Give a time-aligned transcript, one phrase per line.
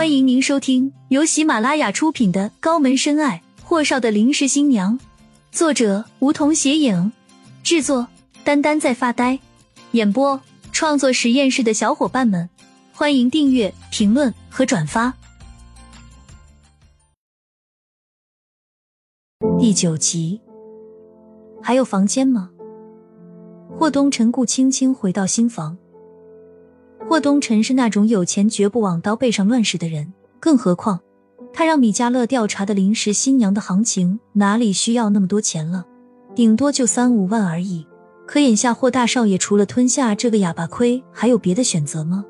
[0.00, 4.98] 欢迎您收听由喜马拉雅出品的《高门深爱：霍少的临时新娘》，
[5.52, 7.12] 作者梧桐斜影，
[7.62, 8.08] 制作
[8.42, 9.38] 丹丹在发呆，
[9.90, 10.40] 演播
[10.72, 12.48] 创作实验室的小伙伴们，
[12.94, 15.12] 欢迎订阅、评论和转发。
[19.58, 20.40] 第九集，
[21.62, 22.48] 还有房间吗？
[23.78, 25.76] 霍东辰顾青青回到新房。
[27.10, 31.00] 霍东辰是那种有钱绝不往刀背上乱使的人，更何况
[31.52, 35.84] 他让米迦勒调查的临时新娘的行情，哪里需要那么多钱了？
[36.36, 37.84] 顶多就三五万而已。
[38.28, 42.24] 可眼下霍大少爷除了吞下这个哑巴亏，还有别的选择吗？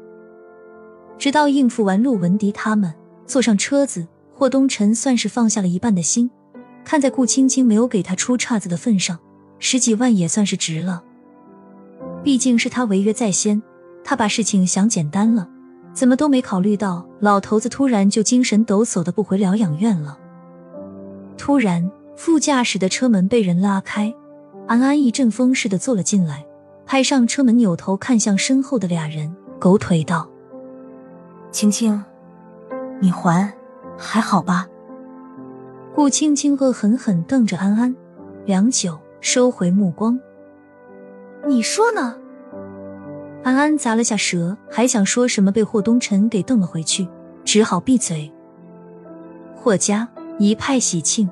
[1.18, 2.94] 直到应付完陆文迪他们，
[3.26, 6.30] 坐上车子，霍东辰算是放下了一半的心。
[6.86, 9.18] 看在顾青青没有给他出岔子的份上，
[9.58, 11.04] 十几万也算是值了。
[12.24, 13.62] 毕竟是他违约在先。
[14.02, 15.48] 他把事情想简单了，
[15.92, 20.18] 怎么都没考虑到老头子突然就精神抖擞的不回疗养院了。
[21.36, 24.14] 突然，副驾驶的车门被人拉开，
[24.66, 26.44] 安安一阵风似的坐了进来，
[26.84, 30.28] 拍上车门，扭头看向身后的俩人，狗腿道
[31.50, 32.02] ：“青青，
[33.00, 33.52] 你还
[33.96, 34.66] 还好吧？”
[35.94, 37.94] 顾青青恶狠狠瞪着安安，
[38.44, 40.18] 良久，收回目光
[41.48, 42.16] ：“你说呢？”
[43.42, 47.08] 安安咂了下舌，还想说什么，被霍东辰给瞪了回去，
[47.44, 48.30] 只好闭嘴。
[49.54, 51.28] 霍家一派喜庆，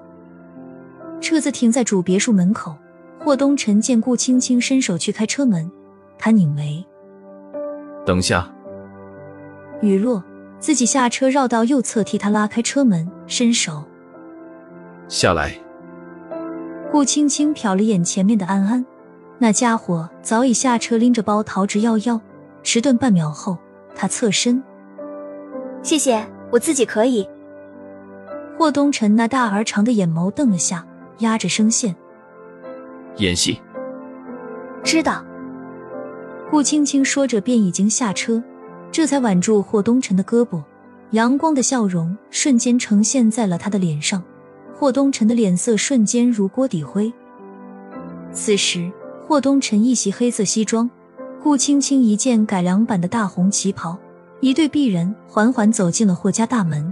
[1.21, 2.75] 车子停在主别墅门口。
[3.21, 5.71] 霍东辰见顾青青伸手去开车门，
[6.19, 6.83] 他拧眉
[8.07, 8.49] ：“等下。”
[9.83, 10.23] 雨落，
[10.59, 13.85] 自己下车绕到右侧替他拉开车门，伸手
[15.09, 15.53] 下来。
[16.91, 18.87] 顾青青瞟了眼前面的安安。
[19.41, 22.21] 那家伙早已下车，拎着包逃之夭夭。
[22.65, 23.57] 迟钝半秒后，
[23.95, 24.63] 他侧身
[25.81, 27.27] ：“谢谢，我自己可以。”
[28.59, 30.85] 霍东辰那大而长的眼眸瞪了下，
[31.19, 31.95] 压着声线
[33.19, 33.61] ：“演戏。”
[34.83, 35.25] 知道。
[36.51, 38.43] 顾青青说着便已经下车，
[38.91, 40.61] 这才挽住霍东辰的胳膊，
[41.13, 44.23] 阳光的笑容瞬间呈现在了他的脸上。
[44.75, 47.13] 霍东辰的脸色瞬间如锅底灰。
[48.33, 48.91] 此时。
[49.29, 50.89] 霍东辰一袭黑色西装，
[51.43, 53.95] 顾青青一件改良版的大红旗袍，
[54.41, 56.91] 一对璧人缓缓走进了霍家大门。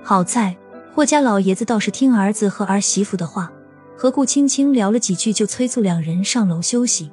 [0.00, 0.56] 好在
[0.94, 3.50] 霍家老爷子倒是听儿子和儿媳妇的话，
[3.96, 7.10] 和顾青青聊了几句，就催促两人上楼休息。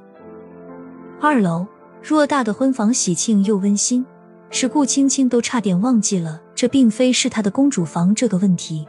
[1.20, 1.66] 二楼
[2.04, 4.06] 偌大的婚房喜庆又温馨，
[4.52, 8.88] 使顾青青都差点忘记了这并非是她的公主房这个问题。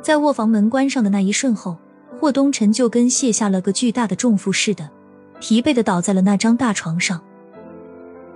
[0.00, 1.76] 在卧房门关上的那一瞬后。
[2.20, 4.90] 霍东辰就跟卸下了个巨大的重负似的，
[5.38, 7.22] 疲惫的倒在了那张大床上。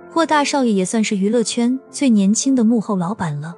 [0.09, 3.55] 霍大少爷也算是娱乐圈最年轻的幕后老板了，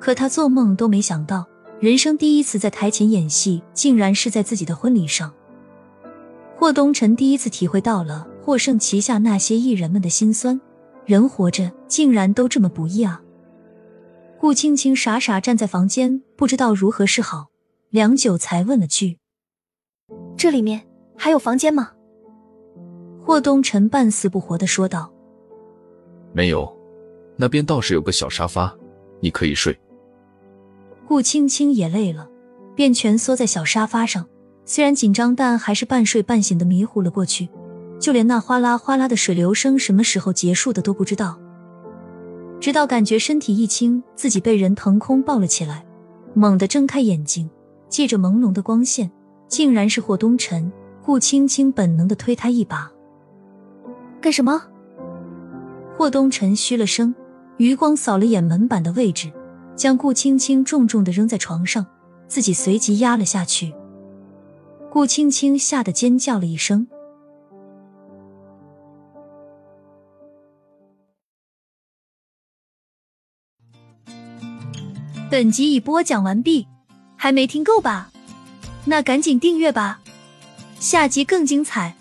[0.00, 1.46] 可他做梦都没想到，
[1.78, 5.32] 人生第一次在台前演戏，竟然是在自己的婚礼上。
[6.56, 10.60] 霍东辰第一次体会到了霍胜旗下那些艺人们的辛酸，
[11.04, 13.22] 人活着竟然都这么不易啊！
[14.40, 17.46] 顾青青傻傻站在房间，不知道如何是好，
[17.90, 19.18] 良久才问了句。
[20.38, 20.80] 这里面
[21.16, 21.90] 还有房间吗？
[23.20, 25.12] 霍东辰半死不活的说道
[26.32, 26.72] ：“没有，
[27.36, 28.72] 那边倒是有个小沙发，
[29.20, 29.76] 你可以睡。”
[31.08, 32.30] 顾青青也累了，
[32.76, 34.24] 便蜷缩在小沙发上，
[34.64, 37.48] 虽然紧张，但还是半睡半醒的迷糊了过去，
[37.98, 41.36] 就连那哗啦哗啦的水流声什么时候结束的都不知道。
[42.60, 45.84] 直到感觉身体一轻，自己被人腾空抱了起来，
[46.32, 47.50] 猛地睁开眼睛，
[47.88, 49.10] 借着朦胧的光线。
[49.48, 50.70] 竟然是霍东辰，
[51.02, 52.90] 顾青青本能的推他一把。
[54.20, 54.62] 干什么？
[55.96, 57.14] 霍东辰嘘了声，
[57.56, 59.32] 余光扫了眼门板的位置，
[59.74, 61.84] 将顾青青重重的扔在床上，
[62.28, 63.74] 自己随即压了下去。
[64.90, 66.86] 顾青青吓得尖叫了一声。
[75.30, 76.66] 本集已播讲完毕，
[77.16, 78.10] 还没听够吧？
[78.86, 80.00] 那赶紧订阅吧，
[80.80, 81.97] 下集更精彩。